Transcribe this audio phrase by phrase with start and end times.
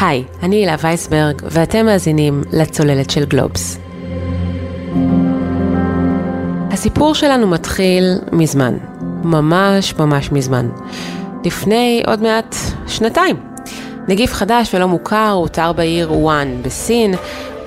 [0.00, 3.78] היי, אני הילה וייסברג, ואתם מאזינים לצוללת של גלובס.
[6.70, 8.76] הסיפור שלנו מתחיל מזמן,
[9.24, 10.68] ממש ממש מזמן.
[11.44, 12.56] לפני עוד מעט
[12.86, 13.36] שנתיים.
[14.08, 17.14] נגיף חדש ולא מוכר הותר בעיר וואן בסין,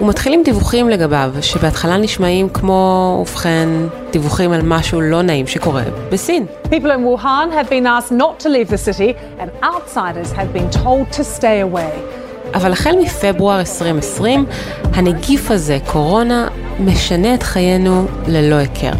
[0.01, 3.69] ומתחילים דיווחים לגביו, שבהתחלה נשמעים כמו, ובכן,
[4.11, 6.45] דיווחים על משהו לא נעים שקורה בסין.
[6.63, 10.69] People in Wuhan have been asked not to leave the city, and outsiders have been
[10.83, 12.20] told to stay away.
[12.53, 14.45] אבל החל מפברואר 2020,
[14.93, 16.47] הנגיף הזה, קורונה,
[16.79, 18.91] משנה את חיינו ללא היכר.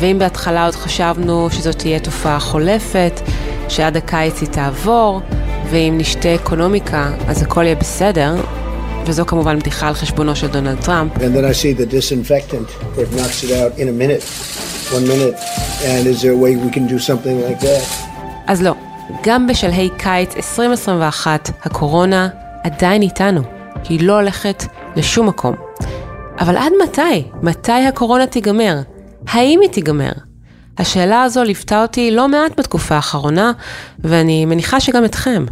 [0.00, 3.20] ואם בהתחלה עוד חשבנו שזאת תהיה תופעה חולפת,
[3.68, 5.20] שעד הקיץ היא תעבור,
[5.70, 8.34] ואם נשתה אקונומיקה אז הכל יהיה בסדר,
[9.06, 11.12] וזו כמובן בדיחה על חשבונו של דונלד טראמפ.
[17.46, 17.58] Like?
[18.46, 18.72] אז לא,
[19.22, 22.28] גם בשלהי קיץ 2021, הקורונה
[22.66, 23.40] עדיין איתנו,
[23.88, 24.64] היא לא הולכת
[24.96, 25.54] לשום מקום.
[26.40, 27.24] אבל עד מתי?
[27.42, 28.78] מתי הקורונה תיגמר?
[29.28, 30.12] האם היא תיגמר?
[30.78, 33.52] השאלה הזו ליוותה אותי לא מעט בתקופה האחרונה,
[33.98, 35.44] ואני מניחה שגם אתכם.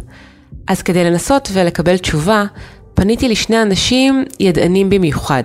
[0.67, 2.45] אז כדי לנסות ולקבל תשובה,
[2.93, 5.43] פניתי לשני אנשים ידענים במיוחד.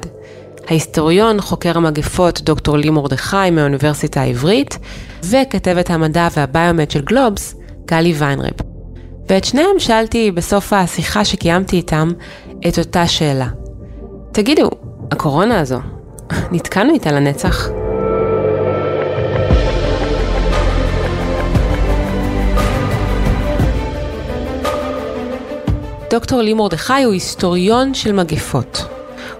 [0.68, 4.78] ההיסטוריון, חוקר המגפות דוקטור לי מרדכי מהאוניברסיטה העברית,
[5.24, 7.55] וכתבת המדע והביומד של גלובס,
[7.86, 8.69] גלי ויינרב.
[9.31, 12.09] ואת שניהם שאלתי בסוף השיחה שקיימתי איתם
[12.69, 13.47] את אותה שאלה.
[14.33, 14.70] תגידו,
[15.11, 15.78] הקורונה הזו,
[16.53, 17.69] נתקענו איתה לנצח?
[26.11, 28.84] דוקטור לי מרדכי הוא היסטוריון של מגפות.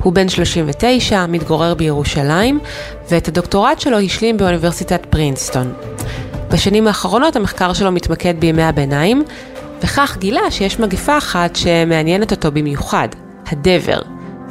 [0.03, 2.61] הוא בן 39, מתגורר בירושלים,
[3.09, 5.73] ואת הדוקטורט שלו השלים באוניברסיטת פרינסטון.
[6.51, 9.25] בשנים האחרונות המחקר שלו מתמקד בימי הביניים,
[9.83, 13.09] וכך גילה שיש מגפה אחת שמעניינת אותו במיוחד,
[13.47, 14.01] הדבר,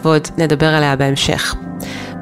[0.04, 1.56] ועוד נדבר עליה בהמשך.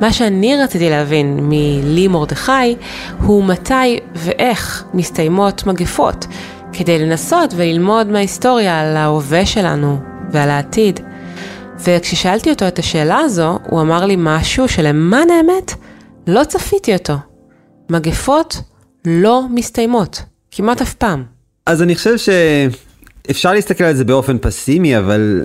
[0.02, 2.76] מה שאני רציתי להבין מלי מרדכי
[3.22, 6.26] הוא מתי ואיך מסתיימות מגפות,
[6.74, 10.00] כדי לנסות וללמוד מההיסטוריה על ההווה שלנו
[10.32, 11.00] ועל העתיד.
[11.80, 15.74] וכששאלתי אותו את השאלה הזו, הוא אמר לי משהו שלמען האמת
[16.28, 17.14] לא צפיתי אותו.
[17.90, 18.62] מגפות
[19.06, 21.24] לא מסתיימות, כמעט אף פעם.
[21.66, 22.18] אז אני חושב
[23.28, 25.44] שאפשר להסתכל על זה באופן פסימי, אבל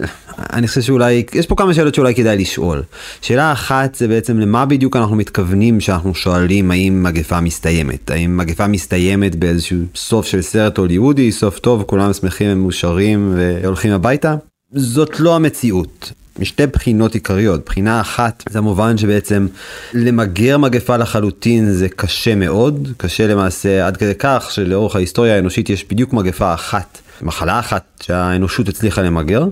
[0.53, 2.83] אני חושב שאולי, יש פה כמה שאלות שאולי כדאי לשאול.
[3.21, 8.11] שאלה אחת זה בעצם למה בדיוק אנחנו מתכוונים כשאנחנו שואלים האם מגפה מסתיימת.
[8.11, 14.35] האם מגפה מסתיימת באיזשהו סוף של סרט הוליוודי, סוף טוב, כולם שמחים ומאושרים והולכים הביתה?
[14.75, 16.13] זאת לא המציאות.
[16.39, 17.65] משתי בחינות עיקריות.
[17.67, 19.47] בחינה אחת זה המובן שבעצם
[19.95, 25.85] למגר מגפה לחלוטין זה קשה מאוד, קשה למעשה עד כדי כך שלאורך ההיסטוריה האנושית יש
[25.91, 29.45] בדיוק מגפה אחת, מחלה אחת שהאנושות הצליחה למגר.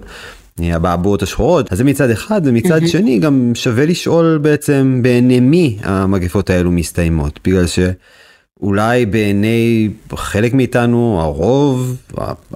[0.62, 6.50] הבעבועות השחורות אז זה מצד אחד ומצד שני גם שווה לשאול בעצם בעיני מי המגפות
[6.50, 11.96] האלו מסתיימות בגלל שאולי בעיני חלק מאיתנו הרוב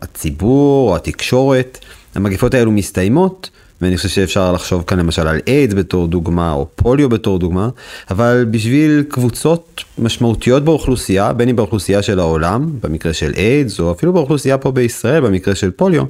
[0.02, 1.78] הציבור התקשורת
[2.14, 3.50] המגפות האלו מסתיימות
[3.84, 7.68] ואני חושב שאפשר לחשוב כאן למשל על איידס בתור דוגמה או פוליו בתור דוגמה,
[8.10, 14.12] אבל בשביל קבוצות משמעותיות באוכלוסייה, בין אם באוכלוסייה של העולם, במקרה של איידס, או אפילו
[14.12, 16.04] באוכלוסייה פה בישראל, במקרה של פוליו,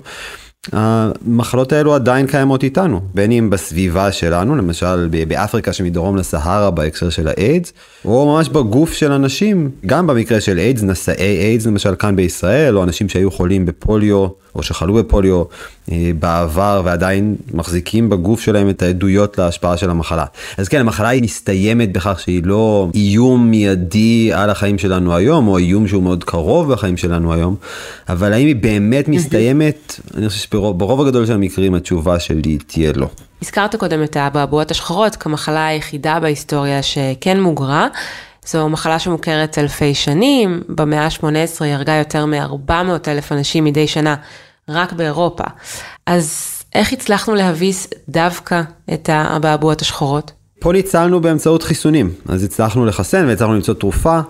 [0.72, 7.28] המחלות האלו עדיין קיימות איתנו, בין אם בסביבה שלנו, למשל באפריקה שמדרום לסהרה בהקשר של
[7.28, 7.72] האיידס,
[8.04, 12.82] או ממש בגוף של אנשים, גם במקרה של איידס, נשאי איידס למשל כאן בישראל, או
[12.82, 14.26] אנשים שהיו חולים בפוליו,
[14.56, 15.42] או שחלו בפוליו
[15.92, 20.24] אה, בעבר ועדיין מחזיקים בגוף שלהם את העדויות להשפעה של המחלה.
[20.58, 25.58] אז כן, המחלה היא מסתיימת בכך שהיא לא איום מיידי על החיים שלנו היום, או
[25.58, 27.56] איום שהוא מאוד קרוב בחיים שלנו היום,
[28.08, 30.00] אבל האם היא באמת מסתיימת?
[30.16, 33.06] אני חושב שברוב הגדול של המקרים התשובה שלי תהיה לא.
[33.42, 37.88] הזכרת קודם את האבעבועות השחורות כמחלה היחידה בהיסטוריה שכן מוגרה.
[38.46, 42.72] זו מחלה שמוכרת אלפי שנים, במאה ה-18 היא הרגה יותר מ-400
[43.08, 44.16] אלף אנשים מדי שנה
[44.68, 45.44] רק באירופה.
[46.06, 48.62] אז איך הצלחנו להביס דווקא
[48.94, 50.32] את האבעבועות השחורות?
[50.60, 54.20] פה ניצלנו באמצעות חיסונים, אז הצלחנו לחסן והצלחנו למצוא תרופה,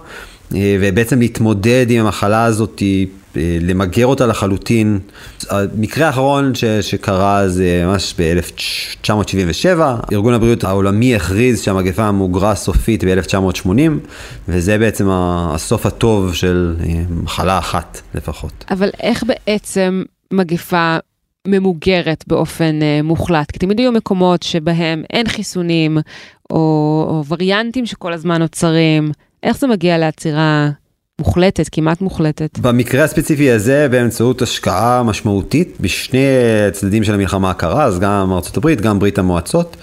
[0.55, 2.83] אה, ובעצם להתמודד עם המחלה הזאת
[3.37, 4.99] אה, למגר אותה לחלוטין.
[5.51, 9.81] המקרה האחרון ש, שקרה זה ממש ב-1977,
[10.13, 13.69] ארגון הבריאות העולמי הכריז שהמגפה מוגרה סופית ב-1980,
[14.49, 18.65] וזה בעצם הסוף הטוב של אה, מחלה אחת לפחות.
[18.71, 20.03] אבל איך בעצם
[20.37, 20.97] מגפה
[21.47, 23.51] ממוגרת באופן uh, מוחלט?
[23.51, 25.99] כי תמיד היו מקומות שבהם אין חיסונים,
[26.51, 26.57] או,
[27.09, 29.13] או וריאנטים שכל הזמן נוצרים.
[29.43, 30.71] איך זה מגיע לעצירה
[31.19, 32.59] מוחלטת, כמעט מוחלטת.
[32.59, 36.19] במקרה הספציפי הזה, באמצעות השקעה משמעותית בשני
[36.73, 39.77] צדדים של המלחמה הקרה, אז גם ארה"ב, גם ברית המועצות.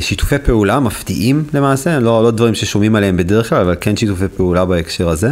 [0.00, 4.64] שיתופי פעולה מפתיעים למעשה, לא, לא דברים ששומעים עליהם בדרך כלל, אבל כן שיתופי פעולה
[4.64, 5.28] בהקשר הזה,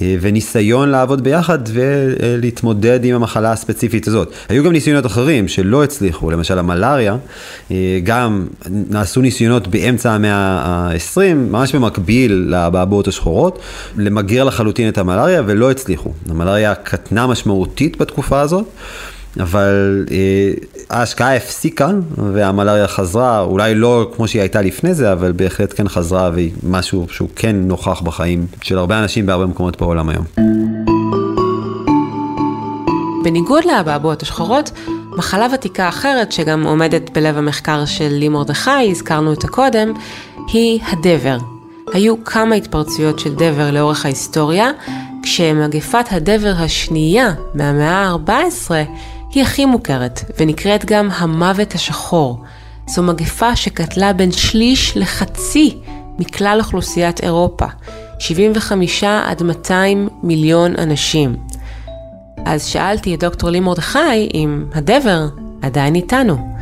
[0.00, 4.32] וניסיון לעבוד ביחד ולהתמודד עם המחלה הספציפית הזאת.
[4.48, 7.16] היו גם ניסיונות אחרים שלא הצליחו, למשל המלאריה,
[8.04, 13.58] גם נעשו ניסיונות באמצע המאה ה-20, ממש במקביל לאבעבועות השחורות,
[13.96, 16.12] למגר לחלוטין את המלאריה ולא הצליחו.
[16.30, 18.64] המלאריה קטנה משמעותית בתקופה הזאת.
[19.40, 20.52] אבל אה,
[20.90, 21.90] ההשקעה הפסיקה
[22.32, 27.06] והמלאריה חזרה, אולי לא כמו שהיא הייתה לפני זה, אבל בהחלט כן חזרה והיא משהו
[27.10, 30.24] שהוא כן נוכח בחיים של הרבה אנשים בהרבה מקומות בעולם היום.
[33.24, 34.70] בניגוד לאבעבועות השחורות,
[35.16, 39.92] מחלה ותיקה אחרת שגם עומדת בלב המחקר של לי מרדכי, הזכרנו אותה קודם,
[40.52, 41.38] היא הדבר.
[41.92, 44.70] היו כמה התפרצויות של דבר לאורך ההיסטוריה,
[45.22, 48.70] כשמגפת הדבר השנייה מהמאה ה-14
[49.32, 52.42] היא הכי מוכרת, ונקראת גם המוות השחור.
[52.86, 55.78] זו מגפה שקטלה בין שליש לחצי
[56.18, 57.66] מכלל אוכלוסיית אירופה,
[58.18, 61.36] 75 עד 200 מיליון אנשים.
[62.44, 65.26] אז שאלתי את דוקטור לי מרדכי אם הדבר
[65.62, 66.52] עדיין איתנו.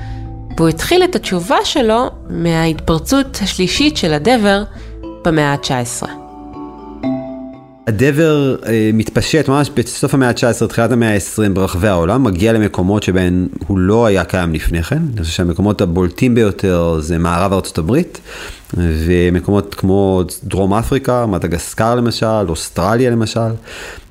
[0.56, 4.62] והוא התחיל את התשובה שלו מההתפרצות השלישית של הדבר
[5.24, 6.19] במאה ה-19.
[7.90, 13.48] הדבר אה, מתפשט ממש בסוף המאה ה-19, תחילת המאה ה-20 ברחבי העולם, מגיע למקומות שבהן
[13.66, 15.02] הוא לא היה קיים לפני כן.
[15.14, 18.20] אני חושב שהמקומות הבולטים ביותר זה מערב ארצות הברית,
[18.76, 23.50] ומקומות כמו דרום אפריקה, מדגסקר למשל, אוסטרליה למשל,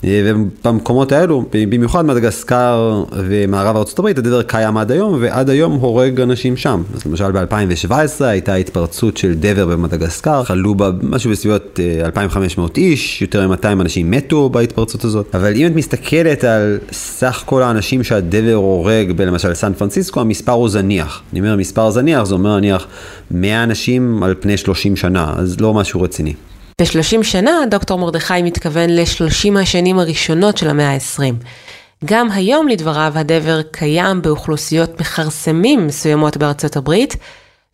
[0.04, 6.82] ובמקומות האלו, במיוחד מדגסקר ומערב הברית, הדבר קיים עד היום, ועד היום הורג אנשים שם.
[6.94, 13.22] אז למשל ב-2017 הייתה התפרצות של דבר במדגסקר, חלו בה משהו בסביבות 2,500 אה, איש,
[13.22, 15.36] יותר מ-200 אנשים מתו בהתפרצות הזאת.
[15.36, 20.70] אבל אם את מסתכלת על סך כל האנשים שהדבר הורג בלמשל סן פרנסיסקו, המספר הוא
[20.70, 21.22] זניח.
[21.32, 22.88] אני אומר מספר זניח, זה אומר נניח
[23.32, 26.34] 100 אנשים על פני 30 שנה, אז לא משהו רציני.
[26.82, 31.34] ב-30 שנה דוקטור מרדכי מתכוון ל-30 השנים הראשונות של המאה ה-20.
[32.06, 37.16] גם היום לדבריו הדבר קיים באוכלוסיות מכרסמים מסוימות בארצות הברית,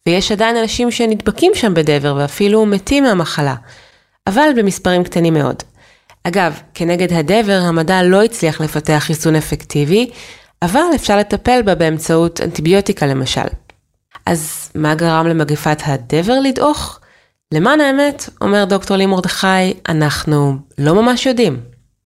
[0.08, 3.56] ויש עדיין אנשים שנדבקים שם בדבר ואפילו מתים מהמחלה,
[4.28, 5.64] אבל במספרים קטנים מאוד.
[6.24, 10.10] אגב, כנגד הדבר המדע לא הצליח לפתח חיסון אפקטיבי,
[10.62, 13.48] אבל אפשר לטפל בה באמצעות אנטיביוטיקה למשל.
[14.26, 17.00] אז מה גרם למגפת הדבר לדעוך?
[17.54, 21.60] למען האמת, אומר דוקטור לי מרדכי, אנחנו לא ממש יודעים.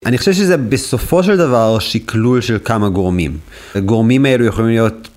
[0.06, 3.38] אני חושב שזה בסופו של דבר שקלול של כמה גורמים.
[3.75, 5.08] הגורמים האלו יכולים להיות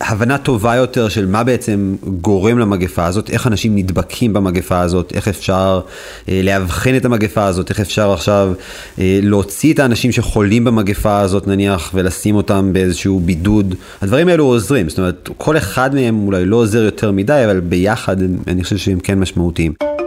[0.00, 5.28] הבנה טובה יותר של מה בעצם גורם למגפה הזאת, איך אנשים נדבקים במגפה הזאת, איך
[5.28, 5.80] אפשר
[6.28, 8.52] אה, לאבחן את המגפה הזאת, איך אפשר עכשיו
[8.98, 13.74] אה, להוציא את האנשים שחולים במגפה הזאת נניח ולשים אותם באיזשהו בידוד.
[14.02, 18.16] הדברים האלו עוזרים, זאת אומרת כל אחד מהם אולי לא עוזר יותר מדי, אבל ביחד
[18.46, 20.03] אני חושב שהם כן משמעותיים.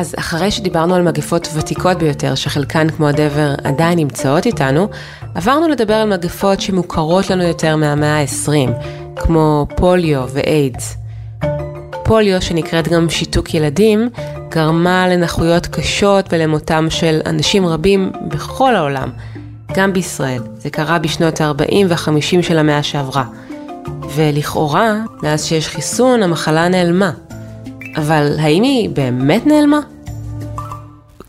[0.00, 4.88] אז אחרי שדיברנו על מגפות ותיקות ביותר, שחלקן כמו הדבר עדיין נמצאות איתנו,
[5.34, 8.70] עברנו לדבר על מגפות שמוכרות לנו יותר מהמאה ה-20,
[9.16, 10.96] כמו פוליו ואיידס.
[12.04, 14.08] פוליו, שנקראת גם שיתוק ילדים,
[14.48, 19.10] גרמה לנכויות קשות ולמותם של אנשים רבים בכל העולם,
[19.74, 20.42] גם בישראל.
[20.58, 23.24] זה קרה בשנות ה-40 וה-50 של המאה שעברה.
[24.14, 27.10] ולכאורה, מאז שיש חיסון, המחלה נעלמה.
[27.96, 29.80] אבל האם היא באמת נעלמה?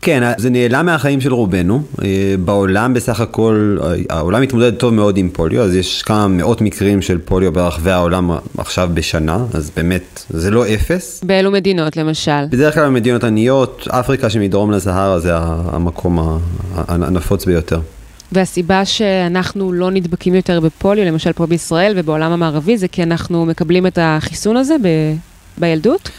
[0.02, 1.82] כן, זה נעלם מהחיים של רובנו.
[2.04, 3.78] אה, בעולם בסך הכל,
[4.10, 8.30] העולם מתמודד טוב מאוד עם פוליו, אז יש כמה מאות מקרים של פוליו ברחבי העולם
[8.58, 11.20] עכשיו בשנה, אז באמת, זה לא אפס.
[11.24, 12.46] באילו מדינות למשל?
[12.50, 16.40] בדרך כלל במדינות עניות, אפריקה שמדרום לזהרה זה המקום
[16.76, 17.80] הנפוץ ביותר.
[18.32, 23.86] והסיבה שאנחנו לא נדבקים יותר בפוליו, למשל פה בישראל ובעולם המערבי, זה כי אנחנו מקבלים
[23.86, 24.86] את החיסון הזה ב...
[25.58, 26.10] בילדות?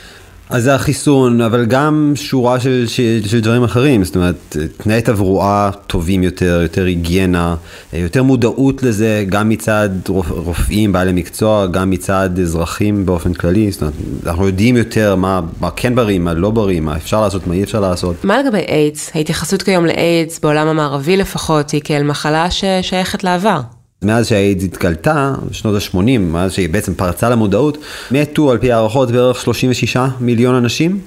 [0.50, 5.70] אז זה החיסון, אבל גם שורה של, של, של דברים אחרים, זאת אומרת, תנאי תברואה
[5.88, 7.56] טובים יותר, יותר היגיינה,
[7.94, 9.90] יותר מודעות לזה, גם מצד
[10.30, 13.94] רופאים, בעלי מקצוע, גם מצד אזרחים באופן כללי, זאת אומרת,
[14.26, 17.64] אנחנו יודעים יותר מה, מה כן בריא, מה לא בריא, מה אפשר לעשות, מה אי
[17.64, 18.26] אפשר לעשות.
[18.26, 19.12] מה לגבי איידס?
[19.16, 23.62] ההתייחסות כיום לאיידס, בעולם המערבי לפחות, היא כאל מחלה ששייכת לעבר.
[24.04, 27.78] מאז שהאיידס התגלתה, בשנות ה-80, מאז שהיא בעצם פרצה למודעות,
[28.12, 31.00] מתו על פי הערכות בערך 36 מיליון אנשים.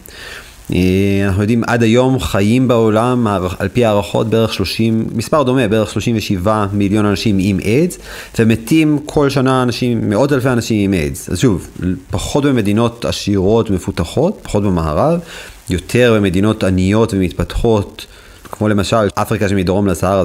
[0.73, 0.79] אה,
[1.27, 3.27] אנחנו יודעים עד היום חיים בעולם,
[3.59, 7.99] על פי הערכות בערך 30, מספר דומה, בערך 37 מיליון אנשים עם איידס,
[8.39, 11.31] ומתים כל שנה אנשים, מאות אלפי אנשים עם איידס.
[11.31, 11.69] אז שוב,
[12.11, 15.21] פחות במדינות עשירות ומפותחות, פחות במערב,
[15.71, 18.07] יותר במדינות עניות ומתפתחות,
[18.53, 20.25] כמו למשל אפריקה שמדרום לסהרה.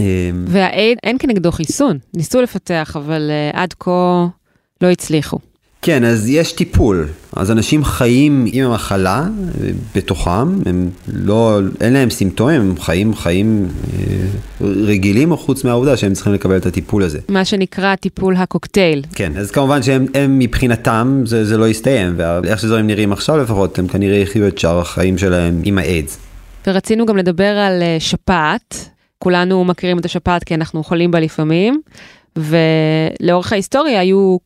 [0.00, 4.26] אה, והאייד, אין כנגדו חיסון, ניסו לפתח, אבל uh, עד כה
[4.80, 5.38] לא הצליחו.
[5.84, 7.08] כן, אז יש טיפול.
[7.36, 9.26] אז אנשים חיים עם המחלה
[9.94, 14.26] בתוכם, הם לא, אין להם סימפטומים, הם חיים חיים אה,
[14.60, 17.18] רגילים, חוץ מהעובדה שהם צריכים לקבל את הטיפול הזה.
[17.28, 19.02] מה שנקרא טיפול הקוקטייל.
[19.14, 23.88] כן, אז כמובן שהם מבחינתם זה, זה לא יסתיים, ואיך שדברים נראים עכשיו לפחות, הם
[23.88, 26.18] כנראה יחיו את שאר החיים שלהם עם האיידס.
[26.66, 28.88] ורצינו גם לדבר על אה, שפעת,
[29.22, 31.80] כולנו מכירים את השפעת כי אנחנו חולים בה לפעמים,
[32.36, 34.36] ולאורך ההיסטוריה היו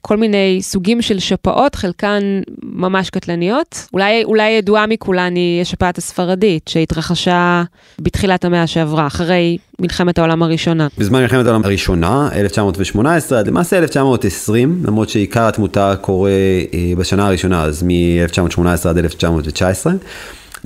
[0.00, 2.22] כל מיני סוגים של שפעות, חלקן
[2.62, 3.86] ממש קטלניות.
[3.92, 7.62] אולי, אולי ידועה מכולן היא השפעת הספרדית, שהתרחשה
[8.00, 10.88] בתחילת המאה שעברה, אחרי מלחמת העולם הראשונה.
[10.98, 16.30] בזמן מלחמת העולם הראשונה, 1918 עד למעשה 1920, למרות שעיקר התמותה קורה
[16.74, 19.92] אה, בשנה הראשונה, אז מ-1918 עד 1919.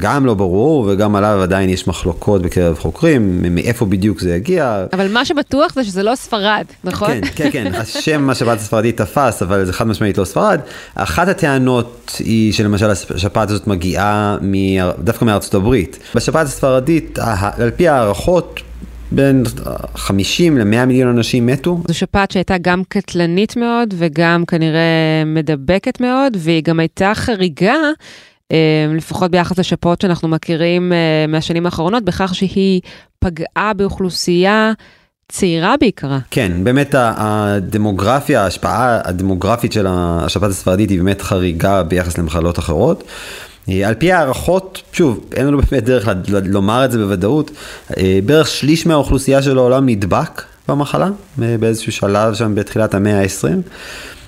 [0.00, 4.84] גם לא ברור, וגם עליו עדיין יש מחלוקות בקרב חוקרים, מאיפה בדיוק זה הגיע.
[4.92, 7.08] אבל מה שבטוח זה שזה לא ספרד, נכון?
[7.10, 10.60] כן, כן, כן, השם השפעת הספרדית תפס, אבל זה חד משמעית לא ספרד.
[10.94, 14.36] אחת הטענות היא שלמשל השפעת הזאת מגיעה
[14.98, 15.98] דווקא מארצות הברית.
[16.14, 17.18] בשפעת הספרדית,
[17.58, 18.60] על פי הערכות,
[19.12, 19.42] בין
[19.94, 21.78] 50 ל-100 מיליון אנשים מתו.
[21.88, 27.76] זו שפעת שהייתה גם קטלנית מאוד וגם כנראה מדבקת מאוד, והיא גם הייתה חריגה
[28.96, 32.80] לפחות ביחס לשפעות שאנחנו מכירים אה, מהשנים האחרונות, בכך שהיא
[33.18, 34.72] פגעה באוכלוסייה
[35.28, 36.18] צעירה בעיקרה.
[36.30, 43.04] כן, באמת הדמוגרפיה, ההשפעה הדמוגרפית של השפעת הספרדית היא באמת חריגה ביחס למחלות אחרות.
[43.68, 47.50] אה, על פי הערכות, שוב, אין לנו באמת דרך לומר את זה בוודאות,
[48.24, 53.70] בערך שליש מהאוכלוסייה של העולם נדבק במחלה, באיזשהו שלב שם בתחילת המאה ה-20.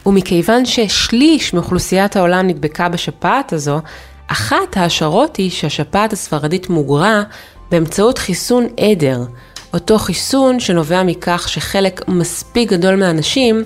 [0.07, 3.81] ומכיוון ששליש מאוכלוסיית העולם נדבקה בשפעת הזו,
[4.29, 7.23] אחת ההשערות היא שהשפעת הספרדית מוגרה
[7.71, 9.25] באמצעות חיסון עדר,
[9.73, 13.65] אותו חיסון שנובע מכך שחלק מספיק גדול מהאנשים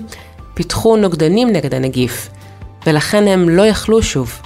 [0.53, 2.29] פיתחו נוגדנים נגד הנגיף,
[2.85, 4.41] ולכן הם לא יכלו שוב.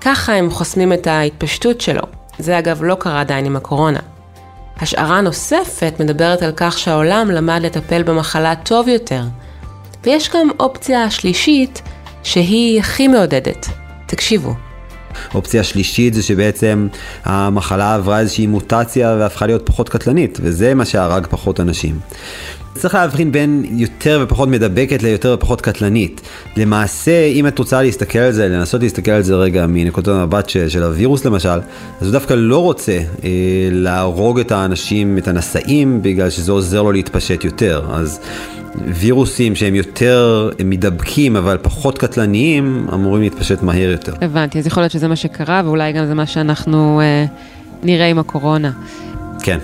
[0.00, 2.02] ככה הם חוסמים את ההתפשטות שלו.
[2.38, 4.00] זה אגב לא קרה עדיין עם הקורונה.
[4.80, 9.22] השערה נוספת מדברת על כך שהעולם למד לטפל במחלה טוב יותר.
[10.04, 11.82] ויש גם אופציה שלישית
[12.22, 13.66] שהיא הכי מעודדת.
[14.06, 14.67] תקשיבו.
[15.34, 16.88] אופציה שלישית זה שבעצם
[17.24, 21.98] המחלה עברה איזושהי מוטציה והפכה להיות פחות קטלנית, וזה מה שהרג פחות אנשים.
[22.78, 26.20] צריך להבחין בין יותר ופחות מדבקת ליותר ופחות קטלנית.
[26.56, 30.68] למעשה, אם את רוצה להסתכל על זה, לנסות להסתכל על זה רגע מנקודת המבט של,
[30.68, 33.28] של הווירוס למשל, אז הוא דווקא לא רוצה אה,
[33.70, 37.86] להרוג את האנשים, את הנשאים, בגלל שזה עוזר לו להתפשט יותר.
[37.92, 38.20] אז
[38.86, 44.14] וירוסים שהם יותר מדבקים אבל פחות קטלניים, אמורים להתפשט מהר יותר.
[44.20, 47.24] הבנתי, אז יכול להיות שזה מה שקרה, ואולי גם זה מה שאנחנו אה,
[47.82, 48.70] נראה עם הקורונה.
[49.42, 49.58] כן.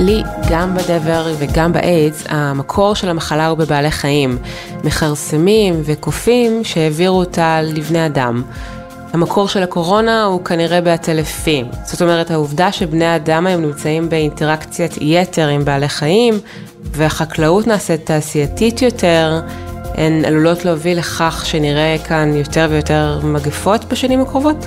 [0.00, 4.38] לי, גם בדבר וגם באיידס, המקור של המחלה הוא בבעלי חיים,
[4.84, 8.42] מכרסמים וקופים שהעבירו אותה לבני אדם.
[9.14, 11.66] המקור של הקורונה הוא כנראה בעטלפים.
[11.84, 16.34] זאת אומרת, העובדה שבני אדם היום נמצאים באינטראקציית יתר עם בעלי חיים,
[16.84, 19.40] והחקלאות נעשית תעשייתית יותר,
[19.94, 24.66] הן עלולות להוביל לכך שנראה כאן יותר ויותר מגפות בשנים הקרובות?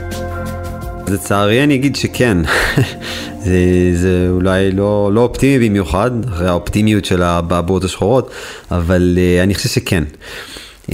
[1.07, 2.37] לצערי אני אגיד שכן.
[3.45, 3.59] זה,
[3.93, 8.31] זה אולי לא, לא אופטימי במיוחד, אחרי האופטימיות של הבעבועות השחורות,
[8.71, 10.03] אבל uh, אני חושב שכן.
[10.87, 10.91] Um,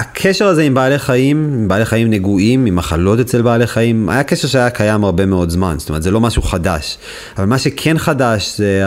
[0.00, 4.22] הקשר הזה עם בעלי חיים, עם בעלי חיים נגועים, עם מחלות אצל בעלי חיים, היה
[4.22, 6.98] קשר שהיה קיים הרבה מאוד זמן, זאת אומרת זה לא משהו חדש.
[7.36, 8.82] אבל מה שכן חדש זה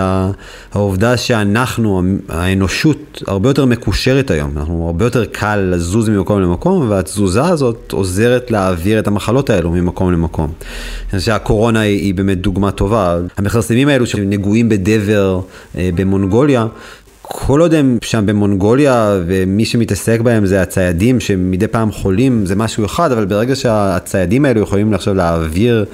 [0.74, 7.46] העובדה שאנחנו, האנושות, הרבה יותר מקושרת היום, אנחנו הרבה יותר קל לזוז ממקום למקום, והתזוזה
[7.46, 10.46] הזאת עוזרת להעביר את המחלות האלו ממקום למקום.
[10.46, 13.18] אני חושב שהקורונה היא, היא באמת דוגמה טובה.
[13.38, 15.40] המכרסמים האלו שנגועים בדבר
[15.78, 16.68] אה, במונגוליה,
[17.26, 22.86] כל עוד הם שם במונגוליה ומי שמתעסק בהם זה הציידים שמדי פעם חולים זה משהו
[22.86, 25.86] אחד אבל ברגע שהציידים האלו יכולים עכשיו להעביר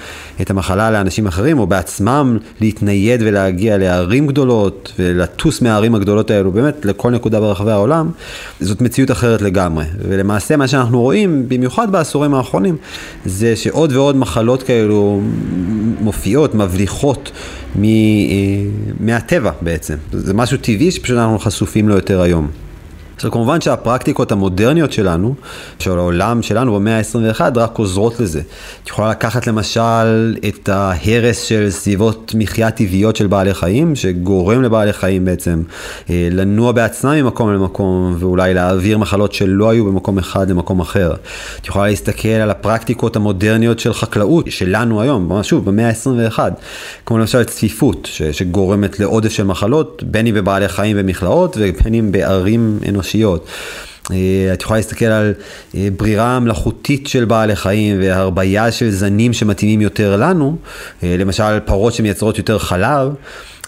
[0.41, 6.85] את המחלה לאנשים אחרים או בעצמם להתנייד ולהגיע לערים גדולות ולטוס מהערים הגדולות האלו באמת
[6.85, 8.09] לכל נקודה ברחבי העולם
[8.59, 9.85] זאת מציאות אחרת לגמרי.
[10.07, 12.77] ולמעשה מה שאנחנו רואים במיוחד בעשורים האחרונים
[13.25, 15.21] זה שעוד ועוד מחלות כאלו
[15.99, 17.31] מופיעות מבליחות
[17.79, 17.83] מ,
[18.99, 19.95] מהטבע בעצם.
[20.11, 22.47] זה משהו טבעי שפשוט שאנחנו חשופים לו יותר היום.
[23.19, 25.35] עכשיו כמובן שהפרקטיקות המודרניות שלנו,
[25.79, 28.41] של העולם שלנו במאה ה-21, רק עוזרות לזה.
[28.83, 34.93] את יכולה לקחת למשל את ההרס של סביבות מחיה טבעיות של בעלי חיים, שגורם לבעלי
[34.93, 35.61] חיים בעצם
[36.09, 41.13] אה, לנוע בעצמם ממקום למקום, ואולי להעביר מחלות שלא היו במקום אחד למקום אחר.
[41.61, 46.39] את יכולה להסתכל על הפרקטיקות המודרניות של חקלאות, שלנו היום, שוב, במאה ה-21,
[47.05, 52.11] כמו למשל צפיפות, ש- שגורמת לעודף של מחלות, בין אם בבעלי חיים ומכלאות, ובין אם
[52.11, 53.08] בערים אנושיות.
[53.09, 53.47] אנושיות.
[54.11, 55.33] אה, את יכולה להסתכל על
[55.75, 60.55] אה, ברירה מלאכותית של בעלי חיים והרבייה של זנים שמתאימים יותר לנו,
[61.03, 63.13] אה, למשל פרות שמייצרות יותר חלב,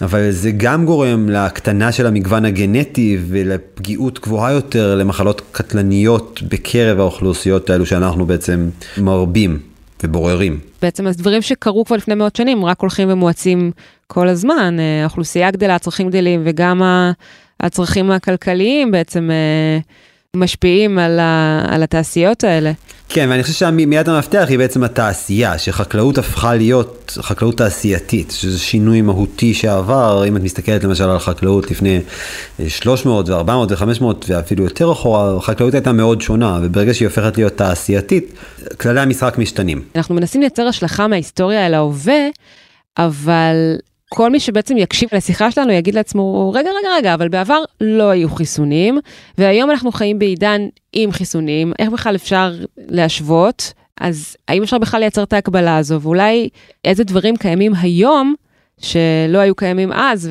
[0.02, 7.70] אבל זה גם גורם להקטנה של המגוון הגנטי ולפגיעות גבוהה יותר למחלות קטלניות בקרב האוכלוסיות
[7.70, 9.60] האלו שאנחנו בעצם מרבים
[10.04, 10.60] ובוררים.
[10.82, 13.72] בעצם אז דברים שקרו כבר לפני מאות שנים רק הולכים ומואצים
[14.08, 16.82] כל הזמן, האוכלוסייה גדלה, הצרכים גדלים וגם
[17.62, 19.80] הצרכים הכלכליים בעצם אה,
[20.36, 22.72] משפיעים על, ה, על התעשיות האלה.
[23.10, 29.02] כן, ואני חושב שמיד המפתח היא בעצם התעשייה, שחקלאות הפכה להיות חקלאות תעשייתית, שזה שינוי
[29.02, 32.02] מהותי שעבר, אם את מסתכלת למשל על חקלאות לפני
[32.68, 38.34] 300 ו-400 ו-500 ואפילו יותר אחורה, החקלאות הייתה מאוד שונה, וברגע שהיא הופכת להיות תעשייתית,
[38.80, 39.82] כללי המשחק משתנים.
[39.96, 42.28] אנחנו מנסים לייצר השלכה מההיסטוריה אל ההווה,
[42.98, 43.56] אבל
[44.14, 48.30] כל מי שבעצם יקשיב לשיחה שלנו יגיד לעצמו, רגע, רגע, רגע, אבל בעבר לא היו
[48.30, 49.00] חיסונים,
[49.38, 50.62] והיום אנחנו חיים בעידן
[50.94, 53.74] עם חיסונים, איך בכלל אפשר להשוות?
[54.02, 56.50] אז האם אפשר בכלל לייצר את ההקבלה הזו, ואולי
[56.86, 58.36] איזה דברים קיימים היום
[58.82, 60.30] שלא היו קיימים אז,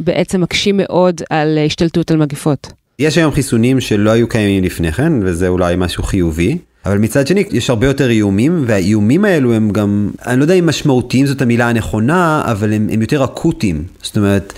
[0.00, 2.72] ובעצם מקשים מאוד על השתלטות על מגפות?
[2.98, 6.58] יש היום חיסונים שלא היו קיימים לפני כן, וזה אולי משהו חיובי.
[6.86, 10.66] אבל מצד שני, יש הרבה יותר איומים, והאיומים האלו הם גם, אני לא יודע אם
[10.66, 13.84] משמעותיים זאת המילה הנכונה, אבל הם, הם יותר אקוטיים.
[14.02, 14.52] זאת אומרת,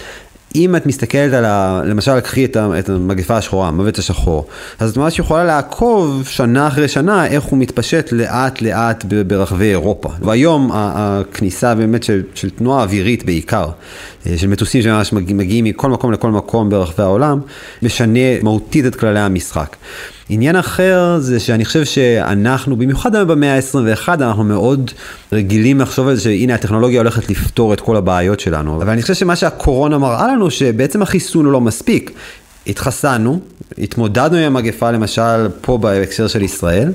[0.54, 1.82] אם את מסתכלת על ה...
[1.84, 4.46] למשל, קחי את, את המגפה השחורה, המוות השחור,
[4.78, 10.08] אז את ממש יכולה לעקוב שנה אחרי שנה איך הוא מתפשט לאט לאט ברחבי אירופה.
[10.20, 13.68] והיום הכניסה באמת של, של תנועה אווירית בעיקר,
[14.26, 17.40] אה, של מטוסים שממש מגיעים מכל מקום לכל מקום ברחבי העולם,
[17.82, 19.76] משנה מהותית את כללי המשחק.
[20.32, 24.90] עניין אחר זה שאני חושב שאנחנו, במיוחד היום במאה ה-21, אנחנו מאוד
[25.32, 28.76] רגילים לחשוב על זה שהנה הטכנולוגיה הולכת לפתור את כל הבעיות שלנו.
[28.76, 32.10] אבל אני חושב שמה שהקורונה מראה לנו, שבעצם החיסון הוא לא מספיק.
[32.66, 33.40] התחסנו,
[33.78, 36.92] התמודדנו עם המגפה למשל פה בהקשר של ישראל,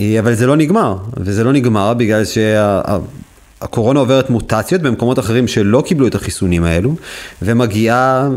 [0.00, 2.82] אבל זה לא נגמר, וזה לא נגמר בגלל שה...
[3.60, 6.94] הקורונה עוברת מוטציות במקומות אחרים שלא קיבלו את החיסונים האלו,
[7.42, 8.28] ומגיעה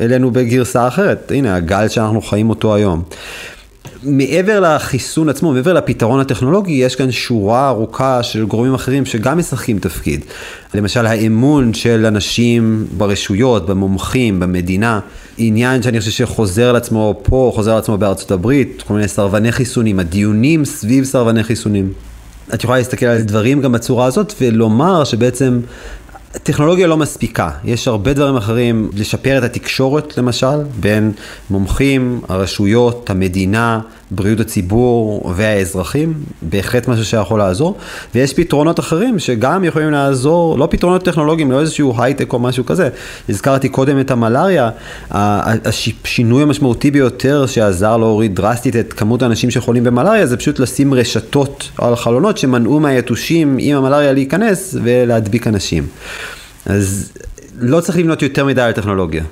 [0.00, 1.32] אלינו בגרסה אחרת.
[1.34, 3.02] הנה, הגל שאנחנו חיים אותו היום.
[4.02, 9.78] מעבר לחיסון עצמו, מעבר לפתרון הטכנולוגי, יש כאן שורה ארוכה של גורמים אחרים שגם משחקים
[9.78, 10.24] תפקיד.
[10.74, 15.00] למשל, האמון של אנשים ברשויות, במומחים, במדינה,
[15.38, 19.52] עניין שאני חושב שחוזר על עצמו פה, חוזר על עצמו בארצות הברית, כל מיני סרבני
[19.52, 21.92] חיסונים, הדיונים סביב סרבני חיסונים.
[22.54, 25.60] את יכולה להסתכל על דברים גם בצורה הזאת ולומר שבעצם
[26.32, 31.12] טכנולוגיה לא מספיקה, יש הרבה דברים אחרים, לשפר את התקשורת למשל, בין
[31.50, 37.76] מומחים, הרשויות, המדינה, בריאות הציבור והאזרחים, בהחלט משהו שיכול לעזור,
[38.14, 42.88] ויש פתרונות אחרים שגם יכולים לעזור, לא פתרונות טכנולוגיים, לא איזשהו הייטק או משהו כזה.
[43.28, 44.70] הזכרתי קודם את המלאריה,
[45.10, 51.70] השינוי המשמעותי ביותר שעזר להוריד דרסטית את כמות האנשים שחולים במלאריה, זה פשוט לשים רשתות
[51.78, 55.86] על חלונות שמנעו מהיתושים עם המלאריה להיכנס ולהדביק אנשים.
[56.66, 57.12] אז
[57.58, 59.24] לא צריך לבנות יותר מדי על טכנולוגיה.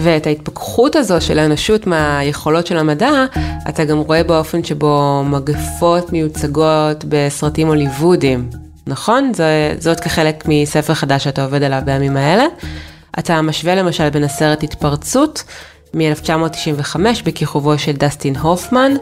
[0.00, 3.24] ואת ההתפכחות הזו של האנושות מהיכולות של המדע,
[3.68, 8.50] אתה גם רואה באופן שבו מגפות מיוצגות בסרטים הוליוודיים,
[8.86, 9.32] נכון?
[9.34, 12.44] זה, זאת כחלק מספר חדש שאתה עובד עליו בימים האלה.
[13.18, 15.44] אתה משווה למשל בין הסרט התפרצות
[15.94, 18.92] מ-1995 בכיכובו של דסטין הופמן,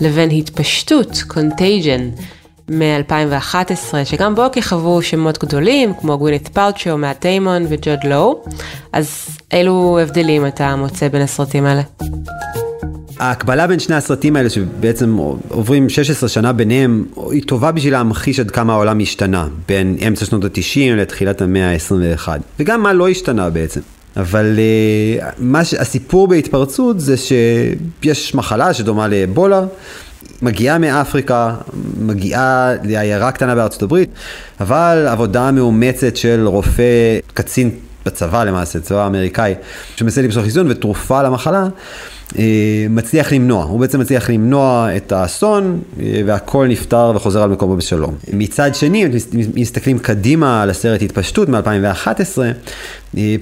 [0.00, 2.20] לבין התפשטות, Contagion,
[2.68, 8.44] מ-2011, שגם בו כיכבו שמות גדולים, כמו גווינית פלצ'ו, מאט דיימון וג'וד לואו.
[8.92, 11.82] אז אילו הבדלים אתה מוצא בין הסרטים האלה?
[13.18, 15.16] ההקבלה בין שני הסרטים האלה שבעצם
[15.48, 20.44] עוברים 16 שנה ביניהם היא טובה בשביל להמחיש עד כמה העולם השתנה בין אמצע שנות
[20.44, 23.80] ה-90 לתחילת המאה ה-21 וגם מה לא השתנה בעצם.
[24.16, 24.58] אבל
[25.20, 25.74] uh, מה ש...
[25.74, 29.64] הסיפור בהתפרצות זה שיש מחלה שדומה לאבולה
[30.42, 31.54] מגיעה מאפריקה,
[32.00, 34.10] מגיעה לעיירה קטנה בארצות הברית,
[34.60, 37.70] אבל עבודה מאומצת של רופא, קצין
[38.06, 39.54] בצבא למעשה, צבא האמריקאי,
[39.96, 41.66] שמנסה למצוא חיסון ותרופה למחלה,
[42.90, 45.80] מצליח למנוע, הוא בעצם מצליח למנוע את האסון
[46.26, 48.14] והכל נפתר וחוזר על מקומו בשלום.
[48.32, 49.10] מצד שני, אם
[49.54, 52.38] מסתכלים קדימה על הסרט התפשטות מ-2011,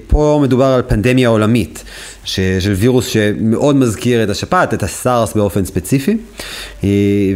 [0.06, 1.84] פה מדובר על פנדמיה עולמית
[2.24, 6.16] של וירוס שמאוד מזכיר את השפעת, את הסארס באופן ספציפי.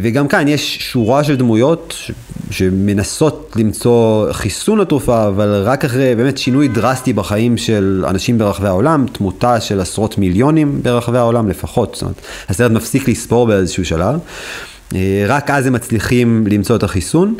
[0.02, 1.94] וגם כאן יש שורה של דמויות
[2.50, 9.06] שמנסות למצוא חיסון לתרופה, אבל רק אחרי באמת שינוי דרסטי בחיים של אנשים ברחבי העולם,
[9.12, 14.18] תמותה של עשרות מיליונים ברחבי העולם לפחות, זאת אומרת, הסרט מפסיק לספור באיזשהו שלב.
[15.26, 17.34] רק אז הם מצליחים למצוא את החיסון.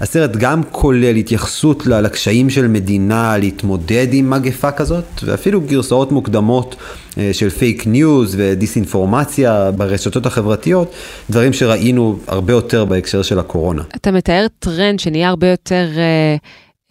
[0.00, 6.76] הסרט גם כולל התייחסות לקשיים של מדינה להתמודד עם מגפה כזאת, ואפילו גרסאות מוקדמות
[7.18, 10.94] אה, של fake news ודיסאינפורמציה ברשתות החברתיות,
[11.30, 13.82] דברים שראינו הרבה יותר בהקשר של הקורונה.
[13.96, 16.36] אתה מתאר טרנד שנהיה הרבה יותר אה,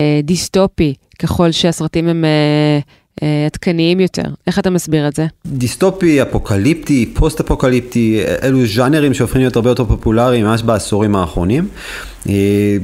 [0.01, 2.25] אה, דיסטופי ככל שהסרטים הם...
[2.25, 2.79] אה...
[3.23, 4.23] אה, עדכניים יותר.
[4.47, 5.25] איך אתה מסביר את זה?
[5.45, 11.67] דיסטופי, אפוקליפטי, פוסט-אפוקליפטי, אלו ז'אנרים שהופכים להיות הרבה יותר פופולריים ממש בעשורים האחרונים.
[12.29, 12.33] אה,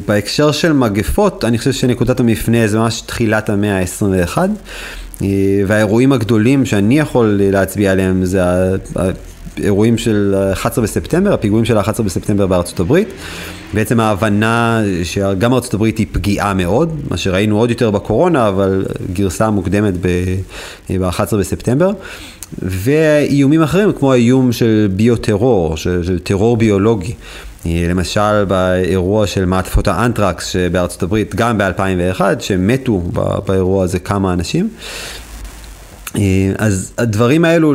[0.07, 4.37] בהקשר של מגפות, אני חושב שנקודת המפנה זה ממש תחילת המאה ה-21.
[5.21, 5.27] אה,
[5.67, 8.41] והאירועים הגדולים שאני יכול להצביע עליהם זה
[9.57, 13.07] האירועים של 11 בספטמבר, הפיגועים של 11 בספטמבר בארצות הברית.
[13.73, 19.49] בעצם ההבנה שגם ארצות הברית היא פגיעה מאוד, מה שראינו עוד יותר בקורונה, אבל גרסה
[19.49, 21.91] מוקדמת ב-11 בספטמבר.
[22.61, 27.13] ואיומים אחרים, כמו האיום של ביוטרור, של, של טרור ביולוגי.
[27.65, 33.01] למשל באירוע של מעטפות האנטרקס בארצות הברית, גם ב-2001, שמתו
[33.47, 34.69] באירוע הזה כמה אנשים.
[36.57, 37.73] אז הדברים האלו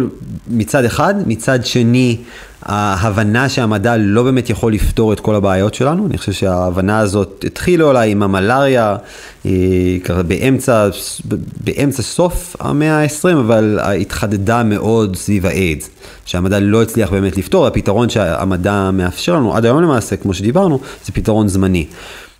[0.48, 2.16] מצד אחד, מצד שני,
[2.62, 7.84] ההבנה שהמדע לא באמת יכול לפתור את כל הבעיות שלנו, אני חושב שההבנה הזאת התחילה
[7.84, 8.96] אולי עם המלאריה,
[9.46, 9.50] אה,
[10.26, 10.88] באמצע,
[11.64, 15.90] באמצע סוף המאה ה-20, אבל התחדדה מאוד סביב האיידס,
[16.24, 21.12] שהמדע לא הצליח באמת לפתור, הפתרון שהמדע מאפשר לנו, עד היום למעשה, כמו שדיברנו, זה
[21.12, 21.86] פתרון זמני.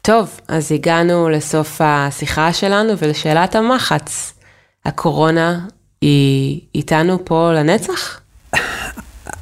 [0.02, 4.34] טוב, אז הגענו לסוף השיחה שלנו ולשאלת המחץ.
[4.84, 5.60] הקורונה
[6.00, 8.20] היא איתנו פה לנצח?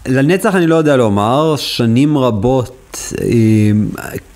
[0.07, 3.27] לנצח אני לא יודע לומר, שנים רבות, אה,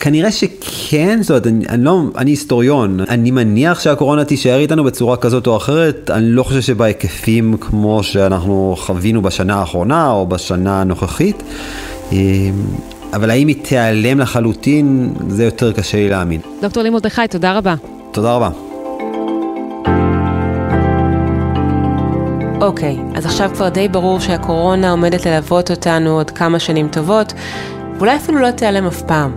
[0.01, 5.17] כנראה שכן, זאת אומרת, אני, אני לא, אני היסטוריון, אני מניח שהקורונה תישאר איתנו בצורה
[5.17, 11.43] כזאת או אחרת, אני לא חושב שבהיקפים כמו שאנחנו חווינו בשנה האחרונה או בשנה הנוכחית,
[12.13, 12.19] אה,
[13.13, 16.41] אבל האם היא תיעלם לחלוטין, זה יותר קשה לי להאמין.
[16.63, 17.75] דוקטור לימוד מרדכי, תודה רבה.
[18.13, 18.66] תודה רבה.
[22.61, 27.33] אוקיי, אז עכשיו כבר די ברור שהקורונה עומדת ללוות אותנו עוד כמה שנים טובות,
[27.97, 29.37] ואולי אפילו לא תיעלם אף פעם.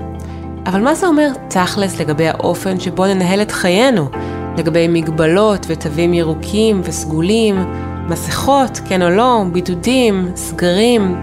[0.66, 4.10] אבל מה זה אומר תכלס לגבי האופן שבו ננהל את חיינו?
[4.58, 7.74] לגבי מגבלות ותווים ירוקים וסגולים,
[8.10, 11.22] מסכות, כן או לא, בידודים, סגרים,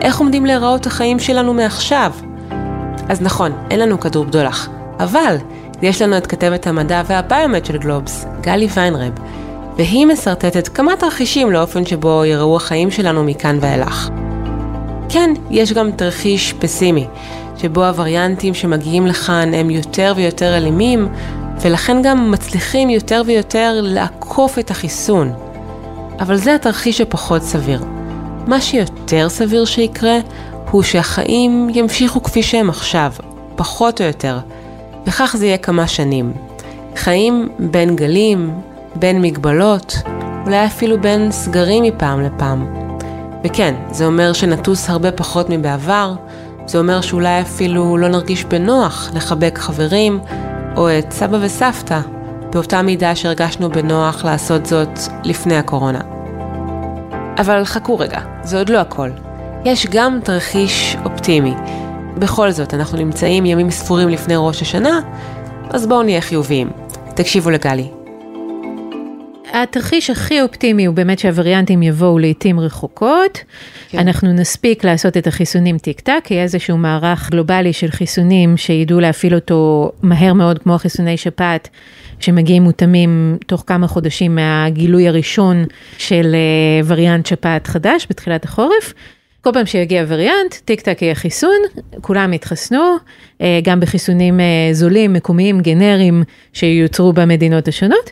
[0.00, 2.12] איך עומדים להיראות החיים שלנו מעכשיו?
[3.08, 4.68] אז נכון, אין לנו כדור בדולח,
[4.98, 5.36] אבל
[5.82, 9.12] יש לנו את כתבת המדע והביומט של גלובס, גלי ויינרב.
[9.76, 14.08] והיא משרטטת כמה תרחישים לאופן שבו יראו החיים שלנו מכאן ואילך.
[15.08, 17.06] כן, יש גם תרחיש פסימי,
[17.56, 21.08] שבו הווריאנטים שמגיעים לכאן הם יותר ויותר אלימים,
[21.60, 25.32] ולכן גם מצליחים יותר ויותר לעקוף את החיסון.
[26.20, 27.84] אבל זה התרחיש הפחות סביר.
[28.46, 30.18] מה שיותר סביר שיקרה,
[30.70, 33.12] הוא שהחיים ימשיכו כפי שהם עכשיו,
[33.56, 34.38] פחות או יותר,
[35.06, 36.32] וכך זה יהיה כמה שנים.
[36.96, 38.50] חיים בין גלים,
[38.96, 39.96] בין מגבלות,
[40.46, 42.74] אולי אפילו בין סגרים מפעם לפעם.
[43.44, 46.14] וכן, זה אומר שנטוס הרבה פחות מבעבר,
[46.66, 50.20] זה אומר שאולי אפילו לא נרגיש בנוח לחבק חברים,
[50.76, 52.00] או את סבא וסבתא,
[52.52, 56.00] באותה מידה שהרגשנו בנוח לעשות זאת לפני הקורונה.
[57.38, 59.10] אבל חכו רגע, זה עוד לא הכל.
[59.64, 61.54] יש גם תרחיש אופטימי.
[62.18, 65.00] בכל זאת, אנחנו נמצאים ימים ספורים לפני ראש השנה,
[65.70, 66.70] אז בואו נהיה חיוביים.
[67.14, 68.03] תקשיבו לגלי.
[69.62, 73.38] התרחיש הכי אופטימי הוא באמת שהווריאנטים יבואו לעיתים רחוקות.
[73.88, 73.98] כן.
[73.98, 79.34] אנחנו נספיק לעשות את החיסונים טיק טק, יהיה איזשהו מערך גלובלי של חיסונים שידעו להפעיל
[79.34, 81.68] אותו מהר מאוד כמו חיסוני שפעת,
[82.20, 85.64] שמגיעים מותאמים תוך כמה חודשים מהגילוי הראשון
[85.98, 88.94] של אה, וריאנט שפעת חדש בתחילת החורף.
[89.44, 91.56] כל פעם שיגיע וריאנט, טיק טק יהיה חיסון,
[92.00, 92.96] כולם יתחסנו,
[93.40, 98.10] אה, גם בחיסונים אה, זולים, מקומיים, גנריים, שיוצרו במדינות השונות,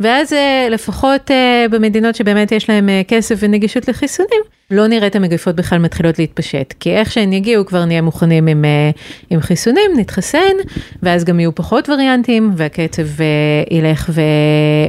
[0.00, 1.30] ואז אה, לפחות
[1.70, 6.90] במדינות שבאמת יש להם כסף ונגישות לחיסונים, לא נראה את המגפות בכלל מתחילות להתפשט, כי
[6.90, 8.64] איך שהן יגיעו כבר נהיה מוכנים עם,
[9.30, 10.54] עם חיסונים, נתחסן,
[11.02, 13.06] ואז גם יהיו פחות וריאנטים, והקצב
[13.70, 14.10] ילך.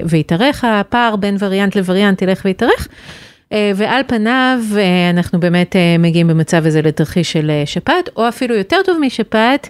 [0.10, 2.88] ויתארך, הפער בין וריאנט לווריאנט ילך ויתארך.
[3.54, 8.56] אה, ועל פניו אה, אנחנו באמת אה, מגיעים במצב הזה לתרחיש של שפעת, או אפילו
[8.56, 9.70] יותר טוב משפעת,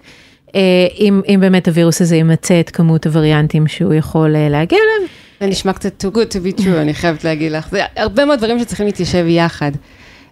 [0.99, 5.09] אם, אם באמת הווירוס הזה ימצא את כמות הווריאנטים שהוא יכול להגיע אליהם.
[5.39, 7.67] זה נשמע קצת too good to be true, אני חייבת להגיד לך.
[7.71, 9.71] זה הרבה מאוד דברים שצריכים להתיישב יחד.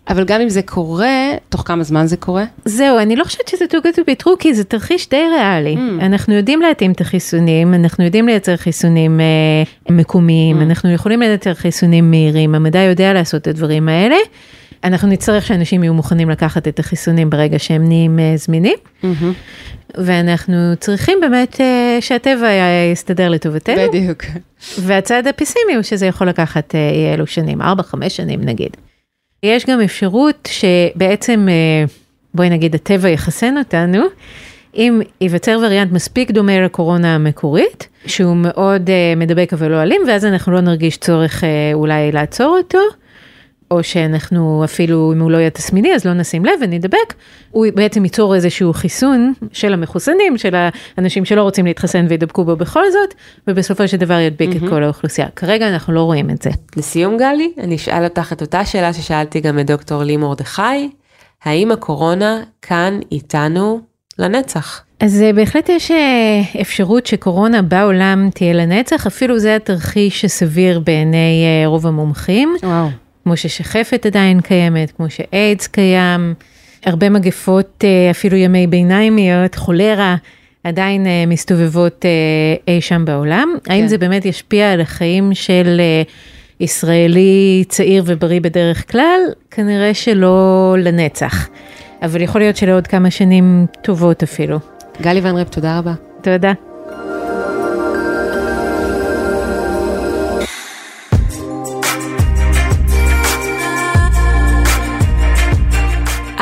[0.10, 2.44] אבל גם אם זה קורה, תוך כמה זמן זה קורה?
[2.66, 5.76] זהו, אני לא חושבת שזה too good to be true, כי זה תרחיש די ריאלי.
[5.76, 6.06] Mm.
[6.06, 10.63] אנחנו יודעים להתאים את החיסונים, אנחנו יודעים לייצר חיסונים אה, מקומיים, mm.
[10.63, 14.16] אנחנו יכולים לייצר חיסונים מהירים, המדע יודע לעשות את הדברים האלה.
[14.84, 18.76] אנחנו נצטרך שאנשים יהיו מוכנים לקחת את החיסונים ברגע שהם נהיים אה, זמינים.
[19.04, 19.08] Mm-hmm.
[19.98, 22.48] ואנחנו צריכים באמת אה, שהטבע
[22.92, 23.76] יסתדר לטובתנו.
[23.88, 24.24] בדיוק.
[24.80, 27.66] והצד הפסימי הוא שזה יכול לקחת אה, אי אלו שנים, 4-5
[28.10, 28.78] שנים נגיד.
[29.43, 31.86] יש גם אפשרות שבעצם, אה,
[32.34, 34.03] בואי נגיד, הטבע יחסן אותנו,
[34.75, 40.25] אם ייווצר וריאנט מספיק דומה לקורונה המקורית, שהוא מאוד uh, מדבק אבל לא אלים, ואז
[40.25, 42.79] אנחנו לא נרגיש צורך uh, אולי לעצור אותו.
[43.73, 47.13] או שאנחנו אפילו, אם הוא לא יהיה תסמיני, אז לא נשים לב ונדבק,
[47.51, 50.55] הוא בעצם ייצור איזשהו חיסון של המחוסנים, של
[50.97, 53.13] האנשים שלא רוצים להתחסן וידבקו בו בכל זאת,
[53.47, 54.65] ובסופו של דבר ידביק mm-hmm.
[54.65, 55.27] את כל האוכלוסייה.
[55.36, 56.49] כרגע אנחנו לא רואים את זה.
[56.77, 60.89] לסיום גלי, אני אשאל אותך את אותה שאלה ששאלתי גם את דוקטור לי מרדכי,
[61.43, 63.81] האם הקורונה כאן איתנו
[64.19, 64.83] לנצח?
[64.99, 71.45] אז אה, בהחלט יש אה, אפשרות שקורונה בעולם תהיה לנצח, אפילו זה התרחיש שסביר בעיני
[71.45, 72.55] אה, רוב המומחים.
[72.63, 72.88] וואו.
[73.23, 76.33] כמו ששחפת עדיין קיימת, כמו שאיידס קיים,
[76.86, 80.15] הרבה מגפות, אה, אפילו ימי ביניימיות, חולרה,
[80.63, 83.49] עדיין אה, מסתובבות אה, אי שם בעולם.
[83.63, 83.71] כן.
[83.71, 85.81] האם זה באמת ישפיע על החיים של
[86.59, 89.19] ישראלי צעיר ובריא בדרך כלל?
[89.51, 91.49] כנראה שלא לנצח.
[92.01, 94.59] אבל יכול להיות שלעוד כמה שנים טובות אפילו.
[95.01, 95.93] גלי ון רפ, תודה רבה.
[96.21, 96.72] תודה.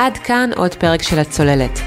[0.01, 1.79] עד כאן עוד פרק של הצוללת.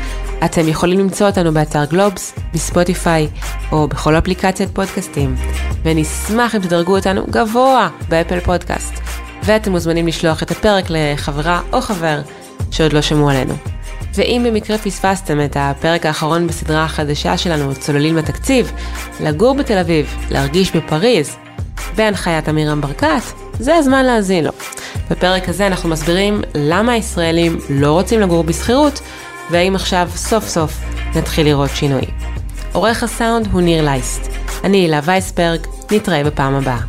[0.44, 3.28] אתם יכולים למצוא אותנו באתר גלובס, בספוטיפיי
[3.72, 5.34] או בכל אפליקציית פודקאסטים,
[5.82, 8.94] ונשמח אם תדרגו אותנו גבוה באפל פודקאסט.
[9.44, 12.20] ואתם מוזמנים לשלוח את הפרק לחברה או חבר
[12.70, 13.54] שעוד לא שמעו עלינו.
[14.14, 18.72] ואם במקרה פספסתם את הפרק האחרון בסדרה החדשה שלנו, צוללים לתקציב,
[19.20, 21.36] לגור בתל אביב, להרגיש בפריז,
[21.96, 24.52] בהנחיית אמירם ברקת, זה הזמן להאזין לו.
[25.10, 29.00] בפרק הזה אנחנו מסבירים למה הישראלים לא רוצים לגור בשכירות,
[29.50, 30.80] והאם עכשיו סוף סוף
[31.16, 32.02] נתחיל לראות שינוי.
[32.72, 34.28] עורך הסאונד הוא ניר לייסט.
[34.64, 36.80] אני הילה וייסברג, נתראה בפעם הבאה.